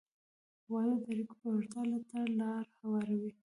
•واده 0.71 0.95
د 1.01 1.03
اړیکو 1.09 1.33
پیاوړتیا 1.41 1.97
ته 2.09 2.19
لار 2.39 2.65
هواروي. 2.79 3.31